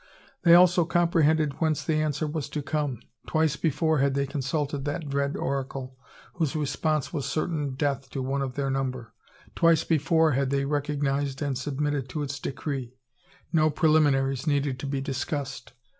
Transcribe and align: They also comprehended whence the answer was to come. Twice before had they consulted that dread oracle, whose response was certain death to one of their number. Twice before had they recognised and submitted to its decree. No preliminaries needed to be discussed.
They 0.41 0.55
also 0.55 0.83
comprehended 0.83 1.61
whence 1.61 1.83
the 1.83 2.01
answer 2.01 2.25
was 2.25 2.49
to 2.49 2.63
come. 2.63 3.03
Twice 3.27 3.55
before 3.55 3.99
had 3.99 4.15
they 4.15 4.25
consulted 4.25 4.83
that 4.85 5.07
dread 5.09 5.35
oracle, 5.37 5.95
whose 6.33 6.55
response 6.55 7.13
was 7.13 7.27
certain 7.27 7.75
death 7.75 8.09
to 8.09 8.23
one 8.23 8.41
of 8.41 8.55
their 8.55 8.71
number. 8.71 9.13
Twice 9.53 9.83
before 9.83 10.31
had 10.31 10.49
they 10.49 10.65
recognised 10.65 11.43
and 11.43 11.55
submitted 11.55 12.09
to 12.09 12.23
its 12.23 12.39
decree. 12.39 12.95
No 13.53 13.69
preliminaries 13.69 14.47
needed 14.47 14.79
to 14.79 14.87
be 14.87 15.01
discussed. 15.01 15.73